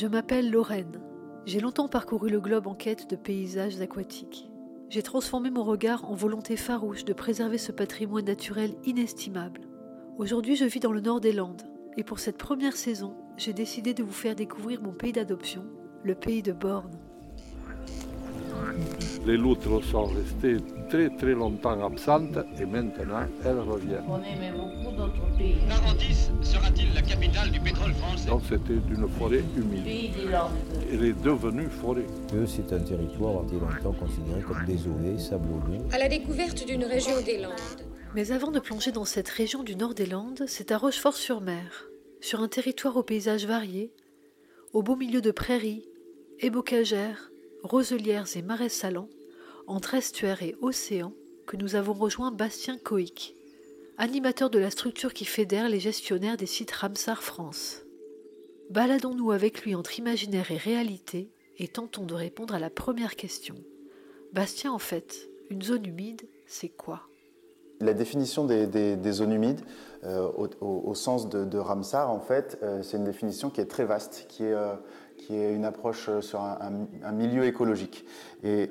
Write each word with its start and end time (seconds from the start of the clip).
Je 0.00 0.06
m'appelle 0.06 0.50
Lorraine. 0.50 0.98
J'ai 1.44 1.60
longtemps 1.60 1.86
parcouru 1.86 2.30
le 2.30 2.40
globe 2.40 2.66
en 2.66 2.74
quête 2.74 3.10
de 3.10 3.16
paysages 3.16 3.82
aquatiques. 3.82 4.50
J'ai 4.88 5.02
transformé 5.02 5.50
mon 5.50 5.62
regard 5.62 6.10
en 6.10 6.14
volonté 6.14 6.56
farouche 6.56 7.04
de 7.04 7.12
préserver 7.12 7.58
ce 7.58 7.70
patrimoine 7.70 8.24
naturel 8.24 8.72
inestimable. 8.86 9.60
Aujourd'hui, 10.16 10.56
je 10.56 10.64
vis 10.64 10.80
dans 10.80 10.92
le 10.92 11.02
nord 11.02 11.20
des 11.20 11.34
Landes, 11.34 11.64
et 11.98 12.02
pour 12.02 12.18
cette 12.18 12.38
première 12.38 12.78
saison, 12.78 13.14
j'ai 13.36 13.52
décidé 13.52 13.92
de 13.92 14.02
vous 14.02 14.10
faire 14.10 14.34
découvrir 14.34 14.80
mon 14.80 14.94
pays 14.94 15.12
d'adoption, 15.12 15.66
le 16.02 16.14
pays 16.14 16.40
de 16.40 16.52
Borne. 16.52 16.98
Les 19.26 19.36
loutres 19.36 19.84
sont 19.84 20.06
restées 20.06 20.56
très 20.88 21.08
très 21.10 21.34
longtemps 21.34 21.84
absentes 21.84 22.38
et 22.58 22.64
maintenant 22.64 23.26
elles 23.44 23.60
reviennent. 23.60 24.04
On 24.08 24.18
aimait 24.18 24.52
beaucoup 24.52 24.96
d'autres 24.96 25.36
pays. 25.36 25.56
Narandis 25.68 26.30
sera-t-il 26.42 26.94
la 26.94 27.02
capitale 27.02 27.50
du 27.50 27.60
pétrole 27.60 27.92
français? 27.94 28.28
Donc 28.28 28.42
c'était 28.48 28.74
une 28.74 29.08
forêt 29.08 29.44
humide. 29.56 29.84
pays 29.84 30.08
des 30.10 30.30
Landes. 30.30 30.50
Elle 30.92 31.04
est 31.04 31.22
devenue 31.22 31.68
forêt. 31.68 32.06
Eux, 32.34 32.46
c'est 32.46 32.72
un 32.72 32.80
territoire 32.80 33.44
été 33.44 33.56
longtemps 33.56 33.92
considéré 33.92 34.40
comme 34.42 34.64
désolé, 34.66 35.18
sablonneux. 35.18 35.84
À 35.92 35.98
la 35.98 36.08
découverte 36.08 36.66
d'une 36.66 36.84
région 36.84 37.20
des 37.24 37.38
Landes. 37.38 37.52
Mais 38.14 38.32
avant 38.32 38.50
de 38.50 38.58
plonger 38.58 38.90
dans 38.90 39.04
cette 39.04 39.28
région 39.28 39.62
du 39.62 39.76
nord 39.76 39.94
des 39.94 40.06
Landes, 40.06 40.44
c'est 40.48 40.72
à 40.72 40.78
Rochefort-sur-Mer, 40.78 41.88
sur 42.20 42.40
un 42.40 42.48
territoire 42.48 42.96
aux 42.96 43.04
paysages 43.04 43.46
variés, 43.46 43.92
au 44.72 44.82
beau 44.82 44.96
milieu 44.96 45.20
de 45.20 45.30
prairies, 45.30 45.88
ébocagères, 46.40 47.30
roselières 47.62 48.36
et 48.36 48.42
marais 48.42 48.68
salants, 48.68 49.08
entre 49.66 49.94
estuaire 49.94 50.42
et 50.42 50.56
océan, 50.60 51.12
que 51.46 51.56
nous 51.56 51.74
avons 51.74 51.92
rejoint 51.92 52.30
Bastien 52.30 52.78
Coïc, 52.78 53.36
animateur 53.98 54.50
de 54.50 54.58
la 54.58 54.70
structure 54.70 55.12
qui 55.12 55.24
fédère 55.24 55.68
les 55.68 55.80
gestionnaires 55.80 56.36
des 56.36 56.46
sites 56.46 56.70
Ramsar 56.70 57.22
France. 57.22 57.82
Baladons-nous 58.70 59.32
avec 59.32 59.64
lui 59.64 59.74
entre 59.74 59.98
imaginaire 59.98 60.50
et 60.50 60.56
réalité 60.56 61.30
et 61.58 61.68
tentons 61.68 62.06
de 62.06 62.14
répondre 62.14 62.54
à 62.54 62.58
la 62.58 62.70
première 62.70 63.16
question. 63.16 63.56
Bastien, 64.32 64.72
en 64.72 64.78
fait, 64.78 65.28
une 65.50 65.62
zone 65.62 65.86
humide, 65.86 66.22
c'est 66.46 66.68
quoi? 66.68 67.09
La 67.82 67.94
définition 67.94 68.44
des, 68.44 69.12
zones 69.12 69.32
humides, 69.32 69.62
euh, 70.04 70.28
au, 70.60 70.94
sens 70.94 71.30
de, 71.30 71.58
Ramsar, 71.58 72.10
en 72.10 72.20
fait, 72.20 72.58
euh, 72.62 72.82
c'est 72.82 72.98
une 72.98 73.04
définition 73.04 73.48
qui 73.48 73.62
est 73.62 73.66
très 73.66 73.86
vaste, 73.86 74.26
qui 74.28 74.44
est, 74.44 74.52
euh, 74.52 74.74
une 75.30 75.64
approche 75.64 76.10
sur 76.20 76.40
un, 76.40 77.12
milieu 77.12 77.44
écologique. 77.44 78.04
Et 78.42 78.70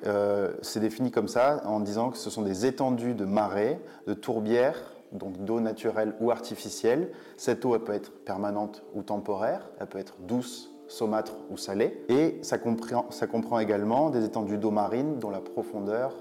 c'est 0.62 0.80
défini 0.80 1.10
comme 1.10 1.28
ça 1.28 1.62
en 1.66 1.80
disant 1.80 2.10
que 2.10 2.18
ce 2.18 2.30
sont 2.30 2.42
des 2.42 2.66
étendues 2.66 3.14
de 3.14 3.24
marais, 3.24 3.80
de 4.08 4.14
tourbières, 4.14 4.82
donc 5.12 5.38
d'eau 5.46 5.60
naturelle 5.60 6.16
ou 6.20 6.32
artificielle. 6.32 7.12
Cette 7.38 7.64
eau, 7.66 7.78
peut 7.80 7.94
être 7.94 8.12
permanente 8.12 8.84
ou 8.94 9.04
temporaire, 9.04 9.70
elle 9.80 9.88
peut 9.88 10.00
être 10.00 10.16
douce, 10.28 10.72
saumâtre 10.88 11.36
ou 11.50 11.56
salée. 11.56 12.04
Et 12.10 12.40
ça 12.42 12.58
comprend, 12.58 13.06
ça 13.12 13.28
comprend 13.28 13.60
également 13.60 14.10
des 14.10 14.26
étendues 14.26 14.58
d'eau 14.58 14.72
marine 14.72 15.18
dont 15.18 15.30
la 15.30 15.42
profondeur 15.42 16.16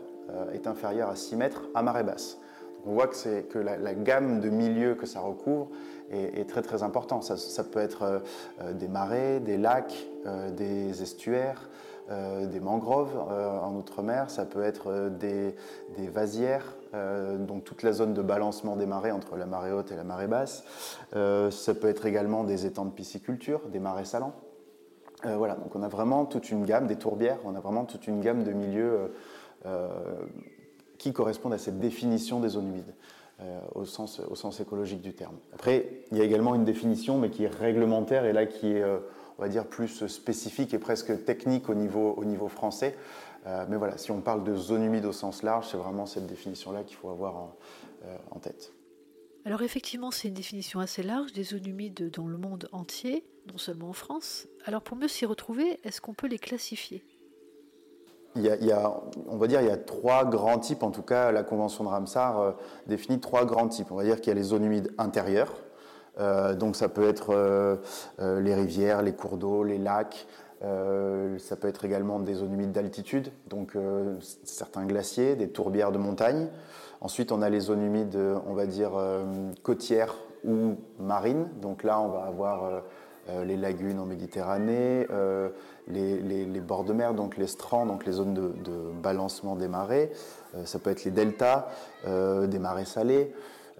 est 0.52 0.66
inférieure 0.66 1.08
à 1.08 1.16
6 1.16 1.36
mètres 1.36 1.62
à 1.74 1.82
marée 1.82 2.04
basse. 2.04 2.38
On 2.88 2.94
voit 2.94 3.06
que, 3.06 3.40
que 3.42 3.58
la, 3.58 3.94
gamme 3.94 4.40
de 4.40 4.48
milieux 4.48 4.94
que 4.94 5.04
ça 5.04 5.20
recouvre 5.20 5.68
est, 6.10 6.48
très 6.48 6.62
très 6.62 6.82
important. 6.82 7.20
Ça, 7.20 7.64
peut 7.64 7.80
être 7.80 8.02
euh, 8.02 8.18
euh, 8.62 8.72
des 8.72 8.88
marais, 8.88 9.40
des 9.40 9.58
lacs, 9.58 10.06
euh, 10.26 10.50
des 10.50 11.02
estuaires, 11.02 11.68
des 12.10 12.60
mangroves 12.60 13.14
en 13.18 13.74
outre-mer, 13.74 14.30
ça 14.30 14.46
peut 14.46 14.62
être 14.62 15.10
des, 15.20 15.54
des 15.98 16.08
vasières, 16.08 16.74
donc 17.38 17.64
toute 17.64 17.82
la 17.82 17.92
zone 17.92 18.14
de 18.14 18.22
balancement 18.22 18.76
des 18.76 18.86
marées 18.86 19.12
entre 19.12 19.36
la 19.36 19.44
marée 19.44 19.72
haute 19.72 19.92
et 19.92 19.94
la 19.94 20.04
marée 20.04 20.26
basse. 20.26 20.64
Ça 21.12 21.74
peut 21.74 21.86
être 21.86 22.06
également 22.06 22.44
des 22.44 22.64
étangs 22.64 22.86
de 22.86 22.92
pisciculture, 22.92 23.60
des 23.70 23.78
marais 23.78 24.06
salants. 24.06 24.32
Voilà, 25.22 25.56
donc 25.56 25.76
on 25.76 25.82
a 25.82 25.88
vraiment 25.88 26.24
toute 26.24 26.50
une 26.50 26.64
gamme, 26.64 26.86
des 26.86 26.96
tourbières, 26.96 27.40
on 27.44 27.54
a 27.54 27.60
vraiment 27.60 27.84
toute 27.84 28.06
une 28.06 28.22
gamme 28.22 28.42
de 28.42 28.52
milieux 28.52 29.12
qui 30.98 31.12
correspondent 31.12 31.54
à 31.54 31.58
cette 31.58 31.78
définition 31.78 32.40
des 32.40 32.48
zones 32.48 32.68
humides. 32.68 32.94
euh, 33.40 33.60
au, 33.74 33.84
sens, 33.84 34.60
écologique 34.60 35.00
du 35.00 35.14
terme. 35.14 35.36
Après, 35.54 36.02
il 36.10 36.18
y 36.18 36.20
a 36.20 36.24
également 36.24 36.56
une 36.56 36.64
définition, 36.64 37.18
mais 37.18 37.30
qui 37.30 37.44
est 37.44 37.54
réglementaire 37.54 38.24
et 38.24 38.32
là 38.32 38.46
qui 38.46 38.72
est, 38.72 38.82
euh, 38.82 38.98
on 39.38 39.42
va 39.42 39.48
dire, 39.48 39.66
plus 39.66 40.06
spécifique 40.08 40.74
et 40.74 40.78
presque 40.78 41.24
technique 41.24 41.68
au 41.68 41.74
niveau, 41.74 42.14
au 42.16 42.24
niveau 42.24 42.48
français. 42.48 42.96
Euh, 43.46 43.64
mais 43.68 43.76
voilà, 43.76 43.96
si 43.96 44.10
on 44.10 44.20
parle 44.20 44.42
de 44.42 44.56
zone 44.56 44.82
humide 44.82 45.04
au 45.04 45.12
sens 45.12 45.44
large, 45.44 45.68
c'est 45.70 45.76
vraiment 45.76 46.04
cette 46.04 46.26
définition-là 46.26 46.82
qu'il 46.82 46.96
faut 46.96 47.10
avoir 47.10 47.54
en 48.30 48.38
tête. 48.40 48.72
Alors 49.44 49.62
effectivement, 49.62 50.10
c'est 50.10 50.28
une 50.28 50.34
définition 50.34 50.80
assez 50.80 51.02
large 51.02 51.32
des 51.32 51.44
zones 51.44 51.66
humides 51.66 52.10
dans 52.10 52.26
le 52.26 52.38
monde 52.38 52.68
entier, 52.72 53.24
non 53.50 53.58
seulement 53.58 53.90
en 53.90 53.92
France. 53.92 54.48
Alors 54.64 54.82
pour 54.82 54.96
mieux 54.96 55.08
s'y 55.08 55.26
retrouver, 55.26 55.78
est-ce 55.84 56.00
qu'on 56.00 56.14
peut 56.14 56.26
les 56.26 56.38
classifier? 56.38 57.04
Il 58.36 58.44
y, 58.44 58.72
a, 58.72 58.92
on 59.28 59.36
va 59.36 59.48
dire 59.48 59.60
il 59.62 59.66
y 59.66 59.70
a 59.70 59.76
trois 59.76 60.24
grands 60.24 60.58
types, 60.58 60.84
en 60.84 60.90
tout 60.92 61.02
cas 61.02 61.32
la 61.32 61.42
Convention 61.42 61.82
de 61.82 61.88
Ramsar 61.88 62.38
euh, 62.38 62.52
définit 62.86 63.18
trois 63.18 63.44
grands 63.44 63.66
types. 63.66 63.90
On 63.90 63.96
va 63.96 64.04
dire 64.04 64.16
qu'il 64.20 64.28
y 64.28 64.30
a 64.30 64.34
les 64.34 64.44
zones 64.44 64.64
humides 64.64 64.92
intérieures, 64.98 65.54
Euh, 66.20 66.54
donc 66.54 66.76
ça 66.76 66.88
peut 66.88 67.08
être 67.08 67.28
euh, 67.30 67.76
les 68.18 68.54
rivières, 68.54 69.02
les 69.02 69.12
cours 69.12 69.38
d'eau, 69.38 69.62
les 69.64 69.78
lacs, 69.78 70.26
ça 70.60 71.56
peut 71.56 71.68
être 71.68 71.84
également 71.84 72.18
des 72.18 72.34
zones 72.34 72.52
humides 72.52 72.72
d'altitude, 72.72 73.30
donc 73.48 73.76
certains 74.42 74.86
glaciers, 74.86 75.36
des 75.36 75.50
tourbières 75.50 75.92
de 75.92 75.98
montagne. 75.98 76.48
Ensuite 77.00 77.30
on 77.30 77.42
a 77.42 77.48
les 77.48 77.60
zones 77.60 77.82
humides, 77.82 78.18
on 78.44 78.54
va 78.54 78.66
dire 78.66 78.90
côtières 79.62 80.16
ou 80.44 80.74
marines, 80.98 81.48
donc 81.62 81.84
là 81.84 82.00
on 82.00 82.08
va 82.08 82.24
avoir 82.24 82.82
les 83.44 83.56
lagunes 83.56 83.98
en 83.98 84.06
Méditerranée, 84.06 85.06
euh, 85.10 85.50
les, 85.88 86.60
bords 86.60 86.84
de 86.84 86.92
mer, 86.92 87.14
donc 87.14 87.36
les 87.36 87.46
strands, 87.46 87.86
donc 87.86 88.04
les 88.06 88.12
zones 88.12 88.34
de, 88.34 88.52
balancement 89.02 89.56
des 89.56 89.68
marées. 89.68 90.10
Euh, 90.54 90.64
ça 90.64 90.78
peut 90.78 90.90
être 90.90 91.04
les 91.04 91.10
deltas, 91.10 91.68
euh, 92.06 92.46
des 92.46 92.58
marais 92.58 92.84
salés, 92.84 93.32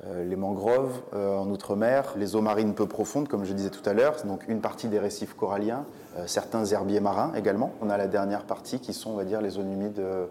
euh, 0.07 0.25
les 0.25 0.37
mangroves 0.37 1.01
euh, 1.13 1.37
en 1.37 1.51
outre-mer, 1.51 2.15
les 2.17 2.37
eaux 2.37 2.41
marines 2.41 2.75
peu 2.75 2.87
profondes, 2.87 3.29
comme 3.29 3.45
je 3.45 3.53
disais 3.53 3.71
tout 3.71 3.87
à 3.89 3.95
l'heure, 3.95 4.15
donc 4.25 4.47
une 4.47 4.61
partie 4.61 4.89
des 4.89 4.99
récifs 4.99 5.35
coralliens, 5.35 5.87
euh, 6.17 6.27
certains 6.27 6.65
herbiers 6.67 7.01
marins 7.01 7.33
également. 7.35 7.73
On 7.81 7.91
a 7.91 7.97
la 7.97 8.07
dernière 8.07 8.45
partie 8.45 8.79
qui 8.79 8.93
sont, 8.93 9.11
on 9.11 9.17
va 9.17 9.25
dire, 9.25 9.41
les 9.41 9.51
zones 9.51 9.73
humides 9.73 9.99
euh, 9.99 10.27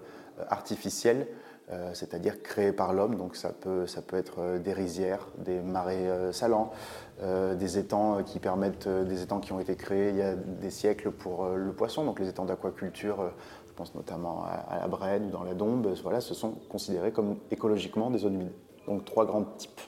artificielles, 0.49 1.27
euh, 1.69 1.93
c'est-à-dire 1.93 2.41
créées 2.41 2.71
par 2.71 2.93
l'homme. 2.93 3.15
Donc 3.15 3.35
ça 3.35 3.49
peut, 3.51 3.87
ça 3.87 4.01
peut 4.01 4.15
être 4.15 4.39
euh, 4.39 4.57
des 4.57 4.71
rizières, 4.71 5.27
des 5.37 5.59
marais 5.59 6.07
euh, 6.07 6.31
salants, 6.31 6.71
des 7.19 7.79
étangs 7.79 8.21
qui 8.23 8.37
permettent, 8.37 8.87
des 8.87 9.23
étangs 9.23 9.39
qui 9.39 9.51
ont 9.51 9.59
été 9.59 9.75
créés 9.75 10.09
il 10.09 10.17
y 10.17 10.21
a 10.21 10.35
des 10.35 10.69
siècles 10.69 11.09
pour 11.09 11.47
le 11.47 11.73
poisson, 11.73 12.05
donc 12.05 12.19
les 12.19 12.29
étangs 12.29 12.45
d'aquaculture, 12.45 13.31
je 13.67 13.73
pense 13.73 13.95
notamment 13.95 14.45
à, 14.45 14.77
la 14.79 14.87
Brenne 14.87 15.25
ou 15.25 15.31
dans 15.31 15.43
la 15.43 15.55
Dombe, 15.55 15.87
voilà, 16.03 16.21
ce 16.21 16.35
sont 16.35 16.51
considérés 16.69 17.11
comme 17.11 17.37
écologiquement 17.49 18.11
des 18.11 18.19
zones 18.19 18.35
humides. 18.35 18.53
Donc 18.85 19.03
trois 19.03 19.25
grands 19.25 19.45
types. 19.45 19.81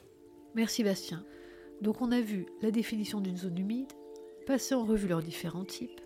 Merci 0.56 0.84
Bastien. 0.84 1.24
Donc 1.82 2.02
on 2.02 2.12
a 2.12 2.20
vu 2.20 2.48
la 2.64 2.72
définition 2.72 3.22
d'une 3.22 3.38
zone 3.38 3.60
humide, 3.60 3.94
passé 4.48 4.74
en 4.74 4.84
revue 4.84 5.08
leurs 5.08 5.22
différents 5.22 5.66
types, 5.66 6.02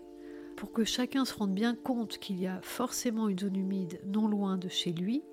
pour 0.58 0.72
que 0.72 0.84
chacun 0.84 1.24
se 1.24 1.34
rende 1.34 1.54
bien 1.54 1.74
compte 1.74 2.18
qu'il 2.18 2.38
y 2.38 2.46
a 2.46 2.60
forcément 2.60 3.30
une 3.30 3.38
zone 3.38 3.56
humide 3.56 3.98
non 4.04 4.28
loin 4.28 4.58
de 4.58 4.68
chez 4.68 4.92
lui. 4.92 5.24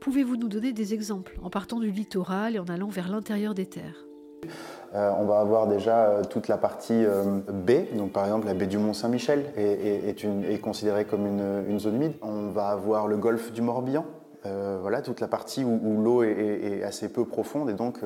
Pouvez-vous 0.00 0.36
nous 0.36 0.48
donner 0.48 0.72
des 0.72 0.94
exemples 0.94 1.38
en 1.42 1.50
partant 1.50 1.80
du 1.80 1.90
littoral 1.90 2.56
et 2.56 2.58
en 2.58 2.66
allant 2.66 2.88
vers 2.88 3.08
l'intérieur 3.08 3.54
des 3.54 3.66
terres 3.66 4.04
Euh, 4.94 5.10
on 5.18 5.24
va 5.24 5.40
avoir 5.40 5.66
déjà 5.66 6.06
euh, 6.06 6.22
toute 6.24 6.46
la 6.48 6.56
partie 6.56 7.04
euh, 7.04 7.40
baie, 7.52 7.88
donc 7.94 8.12
par 8.12 8.24
exemple 8.24 8.46
la 8.46 8.54
baie 8.54 8.66
du 8.66 8.78
Mont-Saint-Michel 8.78 9.46
est, 9.56 10.60
considérée 10.60 11.04
comme 11.04 11.26
une, 11.26 11.78
zone 11.80 11.96
humide. 11.96 12.12
On 12.22 12.50
va 12.50 12.68
avoir 12.68 13.08
le 13.08 13.16
golfe 13.16 13.52
du 13.52 13.60
Morbihan, 13.60 14.06
voilà, 14.82 15.00
toute 15.00 15.20
la 15.20 15.26
partie 15.26 15.64
où, 15.64 16.02
l'eau 16.02 16.22
est, 16.22 16.82
assez 16.84 17.08
peu 17.08 17.24
profonde 17.24 17.70
et 17.70 17.72
donc 17.72 18.00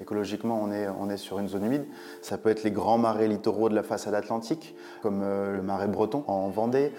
écologiquement 0.00 0.60
on 0.62 1.10
est, 1.10 1.16
sur 1.16 1.38
une 1.38 1.48
zone 1.48 1.64
humide. 1.64 1.84
Ça 2.22 2.38
peut 2.38 2.48
être 2.48 2.64
les 2.64 2.70
grands 2.70 2.98
marais 2.98 3.28
littoraux 3.28 3.68
de 3.68 3.74
la 3.74 3.82
façade 3.82 4.14
atlantique, 4.14 4.74
comme 5.02 5.20
le 5.22 5.62
marais 5.62 5.88
breton 5.88 6.24
en 6.26 6.48
Vendée, 6.48 6.92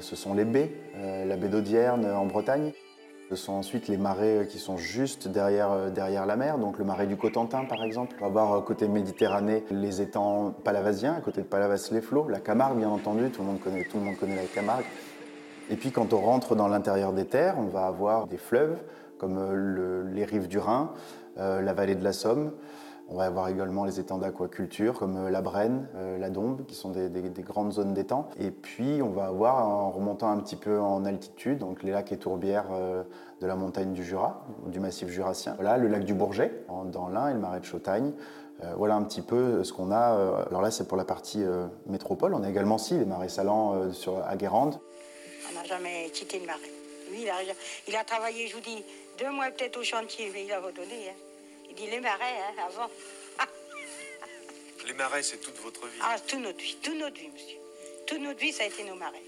ce 0.00 0.16
sont 0.16 0.34
les 0.34 0.44
baies, 0.44 0.72
la 1.26 1.36
baie 1.36 1.48
d'Audierne 1.48 2.06
en 2.06 2.26
Bretagne. 2.26 2.72
Ce 3.28 3.36
sont 3.36 3.52
ensuite 3.52 3.88
les 3.88 3.98
marais 3.98 4.38
euh, 4.38 4.44
qui 4.44 4.58
sont 4.58 4.78
juste 4.78 5.28
derrière, 5.28 5.70
euh, 5.70 5.90
derrière 5.90 6.24
la 6.24 6.36
mer, 6.36 6.56
donc 6.58 6.78
le 6.78 6.84
marais 6.84 7.06
du 7.06 7.16
Cotentin 7.16 7.64
par 7.66 7.82
exemple. 7.84 8.16
On 8.20 8.22
va 8.22 8.26
avoir 8.28 8.52
euh, 8.54 8.60
côté 8.62 8.88
Méditerranée 8.88 9.64
les 9.70 10.00
étangs 10.00 10.54
palavasiens, 10.64 11.14
à 11.14 11.20
côté 11.20 11.42
de 11.42 11.46
Palavas-les-Flots, 11.46 12.28
la 12.28 12.40
Camargue 12.40 12.78
bien 12.78 12.88
entendu, 12.88 13.30
tout 13.30 13.42
le 13.42 13.48
monde 13.48 13.60
connaît, 13.60 14.36
la 14.36 14.42
Camargue. 14.54 14.84
Et 15.70 15.76
puis 15.76 15.90
quand 15.90 16.14
on 16.14 16.20
rentre 16.20 16.54
dans 16.54 16.68
l'intérieur 16.68 17.12
des 17.12 17.26
terres, 17.26 17.56
on 17.58 17.66
va 17.66 17.86
avoir 17.86 18.26
des 18.26 18.38
fleuves 18.38 18.78
comme 19.18 19.52
le- 19.52 20.04
les 20.04 20.24
rives 20.24 20.48
du 20.48 20.58
Rhin, 20.58 20.92
la 21.36 21.72
vallée 21.74 21.96
de 21.96 22.04
la 22.04 22.12
Somme, 22.12 22.52
On 23.10 23.16
va 23.16 23.24
avoir 23.24 23.48
également 23.48 23.86
les 23.86 23.98
étangs 24.00 24.18
d'aquaculture 24.18 24.92
comme 24.92 25.16
euh, 25.16 25.30
la 25.30 25.40
Brenne, 25.40 25.88
euh, 25.96 26.18
la 26.18 26.28
Dombe, 26.28 26.66
qui 26.66 26.74
sont 26.74 26.90
des, 26.90 27.08
grandes 27.38 27.72
zones 27.72 27.94
d'étangs. 27.94 28.28
Et 28.38 28.50
puis 28.50 29.00
on 29.02 29.08
va 29.08 29.26
avoir, 29.26 29.66
en 29.66 29.90
remontant 29.90 30.30
un 30.30 30.38
petit 30.38 30.56
peu 30.56 30.78
en 30.78 31.06
altitude, 31.06 31.58
donc 31.58 31.82
les 31.82 31.90
lacs 31.90 32.12
et 32.12 32.18
tourbières 32.18 32.66
euh, 32.70 33.02
de 33.40 33.46
la 33.46 33.56
montagne 33.56 33.94
du 33.94 34.04
Jura, 34.04 34.44
du 34.66 34.78
massif 34.78 35.08
jurassien. 35.08 35.54
Voilà, 35.54 35.78
le 35.78 35.88
lac 35.88 36.04
du 36.04 36.12
Bourget, 36.12 36.52
dans 36.92 37.08
l'Ain 37.08 37.30
et 37.30 37.32
le 37.32 37.38
marais 37.38 37.60
de 37.60 37.64
Chautagne. 37.64 38.12
voilà 38.76 38.96
un 38.96 39.02
petit 39.04 39.22
peu 39.22 39.62
ce 39.62 39.72
qu'on 39.72 39.92
a. 39.92 40.44
alors 40.48 40.60
là, 40.60 40.72
c'est 40.72 40.88
pour 40.88 40.96
la 40.96 41.04
partie 41.04 41.44
métropole. 41.86 42.34
On 42.34 42.42
a 42.42 42.50
également 42.50 42.74
aussi 42.74 42.98
les 42.98 43.04
marais 43.04 43.28
salants 43.28 43.92
sur, 43.92 44.18
à 44.26 44.36
Guérande. 44.36 44.80
On 45.48 45.54
n'a 45.54 45.64
jamais 45.64 46.10
quitté 46.12 46.40
le 46.40 46.46
marais. 46.46 46.58
Lui, 47.12 47.22
il 47.22 47.30
a, 47.30 47.34
il 47.86 47.94
a, 47.94 48.02
travaillé, 48.02 48.48
je 48.48 48.56
vous 48.56 48.62
dis, 48.62 48.82
deux 49.20 49.30
mois 49.30 49.46
peut-être 49.56 49.78
au 49.78 49.84
chantier, 49.84 50.30
mais 50.34 50.44
il 50.44 50.52
a 50.52 50.58
redonné. 50.58 51.10
Hein 51.10 51.27
les 51.86 52.00
marais, 52.00 52.36
hein, 52.40 52.62
avant. 52.66 52.90
les 54.86 54.94
marais, 54.94 55.22
c'est 55.22 55.38
toute 55.38 55.58
votre 55.58 55.86
vie 55.86 55.98
Ah, 56.02 56.16
toute 56.26 56.40
notre 56.40 56.58
vie, 56.58 56.76
toute 56.82 56.96
notre 56.96 57.16
vie, 57.16 57.28
monsieur. 57.28 57.58
Toute 58.06 58.20
notre 58.20 58.40
vie, 58.40 58.52
ça 58.52 58.64
a 58.64 58.66
été 58.66 58.84
nos 58.84 58.94
marais. 58.94 59.22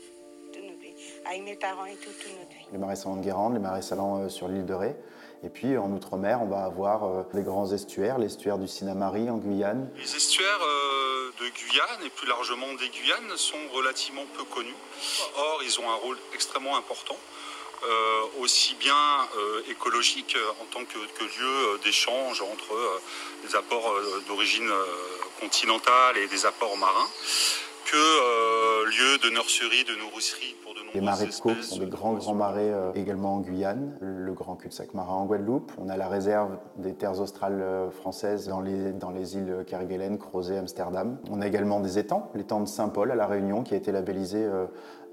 Toute 0.52 0.64
notre 0.64 0.80
vie. 0.80 0.94
Avec 1.26 1.42
mes 1.42 1.56
parents 1.56 1.86
et 1.86 1.96
tout, 1.96 2.10
toute 2.10 2.38
notre 2.38 2.50
vie. 2.50 2.66
Les 2.72 2.78
marais 2.78 2.96
salants 2.96 3.16
de 3.16 3.22
Guérande, 3.22 3.54
les 3.54 3.60
marais 3.60 3.82
salants 3.82 4.22
euh, 4.22 4.28
sur 4.28 4.48
l'île 4.48 4.66
de 4.66 4.74
Ré. 4.74 4.96
Et 5.42 5.48
puis 5.48 5.78
en 5.78 5.90
Outre-mer, 5.92 6.42
on 6.42 6.46
va 6.46 6.64
avoir 6.64 7.04
euh, 7.04 7.22
les 7.32 7.42
grands 7.42 7.70
estuaires, 7.72 8.18
l'estuaire 8.18 8.58
du 8.58 8.68
Sinamari 8.68 9.30
en 9.30 9.38
Guyane. 9.38 9.90
Les 9.96 10.16
estuaires 10.16 10.60
euh, 10.62 11.32
de 11.40 11.48
Guyane 11.48 12.06
et 12.06 12.10
plus 12.10 12.26
largement 12.28 12.72
des 12.74 12.88
Guyanes 12.88 13.36
sont 13.36 13.56
relativement 13.72 14.24
peu 14.36 14.44
connus. 14.44 14.74
Or, 15.36 15.62
ils 15.64 15.80
ont 15.80 15.90
un 15.90 15.94
rôle 15.94 16.18
extrêmement 16.34 16.76
important. 16.76 17.16
Euh, 17.82 18.42
aussi 18.42 18.76
bien 18.78 18.92
euh, 18.92 19.70
écologique 19.70 20.36
euh, 20.36 20.62
en 20.62 20.66
tant 20.66 20.84
que, 20.84 20.98
lieu 20.98 21.78
d'échange 21.82 22.42
entre 22.42 22.74
des 23.46 23.56
apports 23.56 23.94
d'origine 24.28 24.68
continentale 25.40 26.18
et 26.18 26.26
des 26.28 26.44
apports 26.44 26.76
marins, 26.76 27.08
que 27.86 28.84
lieu 28.86 29.18
de 29.18 29.30
nurserie, 29.30 29.84
de 29.84 29.94
nourricerie 29.96 30.56
pour 30.62 30.74
de 30.74 30.80
nombreuses 30.80 30.94
Les 30.94 31.00
marais 31.00 31.26
de 31.26 31.32
Caux 31.32 31.62
sont 31.62 31.78
des 31.78 31.86
grands, 31.86 32.14
grands 32.14 32.34
marais 32.34 32.72
également 32.94 33.36
en 33.36 33.40
Guyane, 33.40 33.96
le 34.00 34.32
grand 34.32 34.56
cul-de-sac 34.56 34.92
marin 34.92 35.14
en 35.14 35.24
Guadeloupe. 35.24 35.72
On 35.78 35.88
a 35.88 35.96
la 35.96 36.08
réserve 36.08 36.58
des 36.76 36.94
terres 36.94 37.20
australes 37.20 37.90
françaises 37.92 38.48
dans 38.48 38.60
les, 38.60 38.92
dans 38.92 39.10
les 39.10 39.36
îles 39.36 39.64
Kerguelen, 39.66 40.18
Crozet, 40.18 40.58
Amsterdam. 40.58 41.18
On 41.30 41.40
a 41.40 41.46
également 41.46 41.80
des 41.80 41.98
étangs, 41.98 42.30
l'étang 42.34 42.60
de 42.60 42.68
Saint-Paul 42.68 43.10
à 43.10 43.14
La 43.14 43.26
Réunion 43.26 43.62
qui 43.62 43.74
a 43.74 43.76
été 43.76 43.92
labellisé 43.92 44.46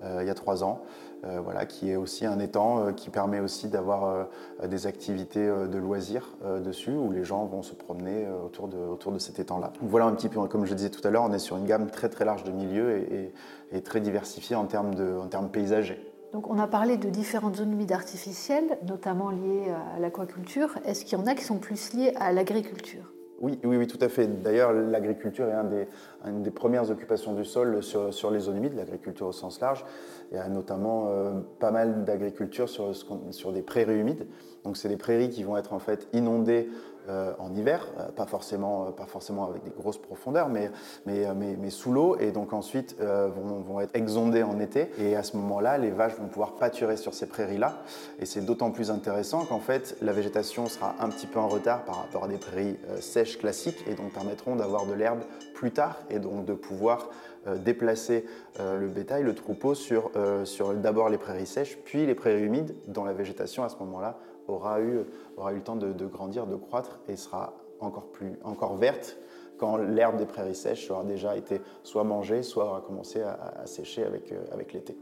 il 0.01 0.25
y 0.25 0.29
a 0.29 0.35
trois 0.35 0.63
ans. 0.63 0.83
Euh, 1.25 1.41
voilà, 1.43 1.65
qui 1.65 1.89
est 1.89 1.95
aussi 1.95 2.25
un 2.25 2.39
étang 2.39 2.79
euh, 2.79 2.91
qui 2.91 3.09
permet 3.09 3.39
aussi 3.39 3.67
d'avoir 3.67 4.05
euh, 4.05 4.67
des 4.67 4.85
activités 4.85 5.47
de 5.47 5.77
loisirs 5.77 6.35
dessus, 6.63 6.91
où 6.91 7.11
les 7.11 7.23
gens 7.23 7.45
vont 7.45 7.63
se 7.63 7.73
promener 7.73 8.27
autour 8.29 8.67
de, 8.67 9.19
cet 9.19 9.39
étang-là. 9.39 9.73
Voilà 9.81 10.05
un 10.05 10.13
petit 10.13 10.29
peu, 10.29 10.39
comme 10.47 10.65
je 10.65 10.73
disais 10.73 10.89
tout 10.89 11.05
à 11.07 11.09
l'heure, 11.09 11.23
on 11.23 11.33
est 11.33 11.39
sur 11.39 11.57
une 11.57 11.65
gamme 11.65 11.89
très 11.89 12.09
très 12.09 12.25
large 12.25 12.43
de 12.43 12.51
milieux 12.51 13.31
et, 13.71 13.81
très 13.81 13.99
diversifiée 13.99 14.55
en 14.55 14.65
termes, 14.65 14.93
de, 14.95 15.17
en 15.17 15.27
termes 15.27 15.49
paysagers. 15.49 15.99
Donc 16.33 16.49
on 16.49 16.59
a 16.59 16.67
parlé 16.67 16.97
de 16.97 17.09
différentes 17.09 17.55
zones 17.55 17.71
humides 17.71 17.91
artificielles, 17.91 18.77
notamment 18.87 19.29
liées 19.29 19.71
à 19.95 19.99
l'aquaculture. 19.99 20.77
Est-ce 20.85 21.05
qu'il 21.05 21.17
y 21.17 21.21
en 21.21 21.25
a 21.25 21.35
qui 21.35 21.43
sont 21.43 21.57
plus 21.57 21.93
liées 21.93 22.13
à 22.19 22.31
l'agriculture? 22.31 23.16
Oui, 23.39 23.59
oui, 23.63 23.77
oui, 23.77 23.87
tout 23.87 23.99
à 24.01 24.09
fait. 24.09 24.27
D'ailleurs, 24.41 24.73
l'agriculture 24.73 25.47
est 25.47 26.29
une 26.29 26.41
des 26.41 26.51
premières 26.51 26.89
occupations 26.89 27.33
du 27.33 27.45
sol 27.45 27.83
sur, 27.83 28.13
sur 28.13 28.31
les 28.31 28.39
zones 28.39 28.57
humides, 28.57 28.75
l'agriculture 28.75 29.27
au 29.27 29.31
sens 29.31 29.61
large. 29.61 29.85
Il 30.31 30.37
y 30.37 30.39
a 30.39 30.47
notamment 30.49 31.07
euh, 31.07 31.33
pas 31.59 31.71
mal 31.71 32.03
d'agriculture 32.03 32.67
sur, 32.67 32.91
sur 33.31 33.51
des 33.51 33.61
prairies 33.61 33.99
humides. 33.99 34.25
Donc, 34.63 34.75
c'est 34.75 34.89
des 34.89 34.97
prairies 34.97 35.29
qui 35.29 35.43
vont 35.43 35.55
être 35.55 35.73
en 35.73 35.79
fait 35.79 36.07
inondées 36.13 36.69
euh, 37.09 37.33
en 37.39 37.53
hiver, 37.55 37.87
euh, 37.99 38.07
pas, 38.15 38.25
forcément, 38.25 38.91
pas 38.91 39.05
forcément 39.05 39.49
avec 39.49 39.63
des 39.63 39.71
grosses 39.71 39.97
profondeurs, 39.97 40.49
mais, 40.49 40.71
mais, 41.05 41.69
sous 41.69 41.91
l'eau, 41.91 42.17
et 42.19 42.31
donc 42.31 42.53
ensuite 42.53 42.95
vont, 42.99 43.61
vont, 43.61 43.79
être 43.79 43.95
exondées 43.95 44.43
en 44.43 44.59
été. 44.59 44.89
Et 44.99 45.15
à 45.15 45.23
ce 45.23 45.37
moment-là, 45.37 45.77
les 45.77 45.91
vaches 45.91 46.15
vont 46.15 46.27
pouvoir 46.27 46.53
pâturer 46.53 46.97
sur 46.97 47.13
ces 47.13 47.27
prairies-là. 47.27 47.77
Et 48.19 48.25
c'est 48.25 48.41
d'autant 48.41 48.71
plus 48.71 48.89
intéressant 48.91 49.45
qu'en 49.45 49.59
fait, 49.59 49.97
la 50.01 50.13
végétation 50.13 50.67
sera 50.67 50.95
un 50.99 51.09
petit 51.09 51.27
peu 51.27 51.39
en 51.39 51.47
retard 51.47 51.83
par 51.85 51.97
rapport 51.97 52.23
à 52.25 52.27
des 52.27 52.37
prairies 52.37 52.77
sèches 52.99 53.37
classiques, 53.37 53.83
et 53.87 53.93
donc 53.93 54.13
permettront 54.13 54.55
d'avoir 54.55 54.85
de 54.85 54.93
l'herbe 54.93 55.21
plus 55.53 55.71
tard, 55.71 55.97
et 56.09 56.19
donc 56.19 56.45
de 56.45 56.53
pouvoir 56.53 57.09
euh, 57.47 57.57
déplacer 57.57 58.25
euh, 58.59 58.77
le 58.77 58.87
bétail, 58.87 59.23
le 59.23 59.33
troupeau, 59.33 59.73
sur, 59.73 60.11
euh, 60.15 60.43
sur 60.43 60.73
d'abord 60.73 61.09
les 61.09 61.17
prairies 61.17 61.45
sèches, 61.45 61.77
puis 61.85 62.05
les 62.05 62.15
prairies 62.15 62.43
humides, 62.43 62.75
dont 62.87 63.05
la 63.05 63.13
végétation 63.13 63.63
à 63.63 63.69
ce 63.69 63.77
moment-là 63.77 64.19
aura 64.47 64.81
eu, 64.81 65.01
aura 65.37 65.53
eu 65.53 65.57
le 65.57 65.63
temps 65.63 65.75
de, 65.75 66.05
grandir, 66.05 66.47
de 66.47 66.55
croître 66.55 66.99
et 67.07 67.15
sera 67.15 67.53
encore, 67.79 68.07
plus, 68.11 68.39
encore 68.43 68.75
verte 68.75 69.17
quand 69.57 69.77
l'herbe 69.77 70.17
des 70.17 70.25
prairies 70.25 70.55
sèches 70.55 70.91
aura 70.91 71.03
déjà 71.03 71.35
été 71.35 71.61
soit 71.83 72.03
mangée, 72.03 72.43
soit 72.43 72.65
aura 72.65 72.81
commencé 72.81 73.21
à, 73.21 73.65
sécher 73.65 74.03
avec, 74.03 74.31
avec 74.51 74.71
l'été. 74.71 74.95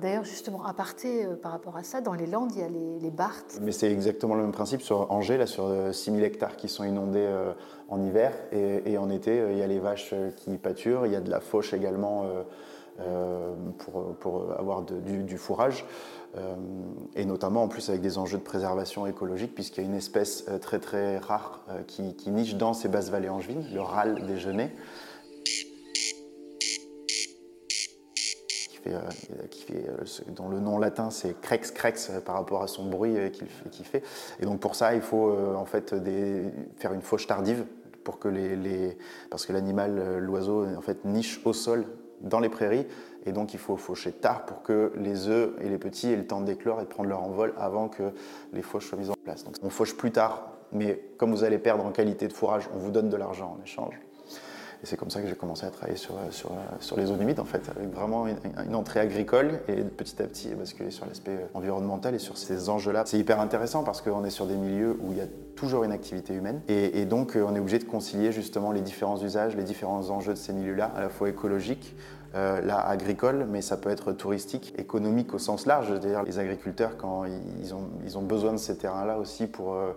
D'ailleurs, 0.00 0.24
justement, 0.24 0.64
à 0.64 0.72
parté 0.72 1.24
par 1.40 1.52
rapport 1.52 1.76
à 1.76 1.84
ça, 1.84 2.00
dans 2.00 2.14
les 2.14 2.26
Landes, 2.26 2.52
il 2.54 2.60
y 2.60 2.64
a 2.64 2.68
les, 2.68 2.98
les 3.00 3.10
Barthes. 3.10 3.58
Mais 3.60 3.72
c'est 3.72 3.90
exactement 3.90 4.34
le 4.34 4.42
même 4.42 4.52
principe 4.52 4.82
sur 4.82 5.10
Angers, 5.10 5.36
là, 5.36 5.46
sur 5.46 5.68
6000 5.92 6.22
hectares 6.22 6.56
qui 6.56 6.68
sont 6.68 6.84
inondés 6.84 7.28
en 7.88 8.02
hiver. 8.02 8.32
Et, 8.52 8.98
en 8.98 9.10
été, 9.10 9.40
euh, 9.40 9.52
il 9.52 9.58
y 9.58 9.62
a 9.62 9.66
les 9.66 9.78
vaches 9.78 10.10
euh, 10.12 10.30
qui 10.30 10.56
pâturent, 10.58 11.06
il 11.06 11.12
y 11.12 11.16
a 11.16 11.20
de 11.20 11.30
la 11.30 11.40
fauche 11.40 11.72
également 11.72 12.26
euh, 13.00 13.54
pour, 13.78 14.14
pour, 14.16 14.52
avoir 14.58 14.82
du, 14.82 15.38
fourrage. 15.38 15.84
Et 17.16 17.24
notamment 17.24 17.64
en 17.64 17.68
plus 17.68 17.88
avec 17.88 18.00
des 18.00 18.18
enjeux 18.18 18.38
de 18.38 18.42
préservation 18.42 19.06
écologique, 19.06 19.54
puisqu'il 19.54 19.82
y 19.82 19.86
a 19.86 19.88
une 19.88 19.96
espèce 19.96 20.44
très 20.60 20.78
très 20.78 21.18
rare 21.18 21.64
qui, 21.86 22.30
niche 22.30 22.54
dans 22.54 22.74
ces 22.74 22.88
basses 22.88 23.10
vallées 23.10 23.28
angevines, 23.28 23.64
le 23.72 23.80
râle 23.80 24.26
déjeuner. 24.26 24.70
Qui 29.50 29.62
fait, 29.62 29.84
dont 30.28 30.48
le 30.48 30.60
nom 30.60 30.78
latin 30.78 31.10
c'est 31.10 31.38
crex 31.40 31.70
crex 31.72 32.10
par 32.24 32.36
rapport 32.36 32.62
à 32.62 32.68
son 32.68 32.86
bruit 32.86 33.16
qu'il 33.72 33.84
fait, 33.84 34.02
Et 34.40 34.46
donc 34.46 34.60
pour 34.60 34.76
ça, 34.76 34.94
il 34.94 35.02
faut 35.02 35.34
en 35.56 35.64
fait 35.64 35.94
faire 36.76 36.92
une 36.92 37.02
fauche 37.02 37.26
tardive 37.26 37.64
pour 38.08 38.18
que 38.18 38.28
les, 38.28 38.96
parce 39.28 39.44
que 39.44 39.52
l'animal, 39.52 39.98
euh, 39.98 40.18
l'oiseau, 40.18 40.64
en 40.64 40.80
fait, 40.80 41.04
niche 41.04 41.42
au 41.44 41.52
sol 41.52 41.84
dans 42.22 42.40
les 42.40 42.48
prairies, 42.48 42.86
et 43.28 43.32
donc 43.32 43.52
il 43.52 43.60
faut 43.60 43.76
faucher 43.76 44.10
tard 44.10 44.46
pour 44.46 44.62
que 44.62 44.92
les 44.96 45.28
œufs 45.28 45.52
et 45.60 45.68
les 45.68 45.78
petits 45.78 46.10
aient 46.10 46.16
le 46.16 46.26
temps 46.26 46.40
d'éclore 46.40 46.80
et 46.80 46.84
de 46.84 46.88
prendre 46.88 47.08
leur 47.08 47.22
envol 47.22 47.52
avant 47.58 47.88
que 47.88 48.14
les 48.52 48.62
fauches 48.62 48.88
soient 48.88 48.98
mises 48.98 49.10
en 49.10 49.14
place. 49.22 49.44
Donc 49.44 49.54
on 49.62 49.70
fauche 49.70 49.96
plus 49.96 50.10
tard, 50.10 50.52
mais 50.72 51.00
comme 51.18 51.30
vous 51.30 51.44
allez 51.44 51.58
perdre 51.58 51.84
en 51.84 51.90
qualité 51.90 52.26
de 52.26 52.32
fourrage, 52.32 52.68
on 52.74 52.78
vous 52.78 52.90
donne 52.90 53.10
de 53.10 53.16
l'argent 53.16 53.56
en 53.58 53.62
échange. 53.62 54.00
Et 54.82 54.86
c'est 54.86 54.96
comme 54.96 55.10
ça 55.10 55.20
que 55.20 55.26
j'ai 55.26 55.34
commencé 55.34 55.66
à 55.66 55.70
travailler 55.70 55.96
sur, 55.96 56.14
sur, 56.30 56.52
sur, 56.78 56.96
les 56.96 57.06
zones 57.06 57.20
humides, 57.20 57.40
en 57.40 57.44
fait, 57.44 57.68
avec 57.76 57.92
vraiment 57.92 58.26
une, 58.28 58.76
entrée 58.76 59.00
agricole 59.00 59.58
et 59.66 59.82
petit 59.82 60.22
à 60.22 60.26
petit 60.26 60.54
basculer 60.54 60.92
sur 60.92 61.04
l'aspect 61.04 61.36
environnemental 61.52 62.14
et 62.14 62.20
sur 62.20 62.38
ces 62.38 62.68
enjeux-là. 62.68 63.02
C'est 63.04 63.18
hyper 63.18 63.40
intéressant 63.40 63.82
parce 63.82 64.02
qu'on 64.02 64.24
est 64.24 64.30
sur 64.30 64.46
des 64.46 64.54
milieux 64.54 64.96
où 65.00 65.10
il 65.10 65.18
y 65.18 65.20
a 65.20 65.26
toujours 65.56 65.82
une 65.82 65.90
activité 65.90 66.32
humaine 66.32 66.60
et, 66.68 67.04
donc 67.06 67.32
on 67.34 67.56
est 67.56 67.58
obligé 67.58 67.80
de 67.80 67.84
concilier 67.84 68.30
justement 68.30 68.70
les 68.70 68.80
différents 68.80 69.20
usages, 69.20 69.56
les 69.56 69.64
différents 69.64 70.10
enjeux 70.10 70.34
de 70.34 70.38
ces 70.38 70.52
milieux-là, 70.52 70.92
à 70.94 71.00
la 71.00 71.08
fois 71.08 71.28
écologiques, 71.28 71.96
euh, 72.34 72.60
là 72.60 72.78
agricole, 72.86 73.46
mais 73.48 73.62
ça 73.62 73.78
peut 73.78 73.88
être 73.88 74.12
touristique, 74.12 74.74
économique 74.78 75.32
au 75.32 75.38
sens 75.38 75.64
large. 75.64 75.88
C'est-à-dire 75.88 76.22
les 76.22 76.38
agriculteurs, 76.38 76.98
quand 76.98 77.24
ils 77.24 77.74
ont, 77.74 78.22
besoin 78.22 78.52
de 78.52 78.58
ces 78.58 78.76
terrains-là 78.76 79.18
aussi 79.18 79.46
pour, 79.46 79.72
euh, 79.72 79.92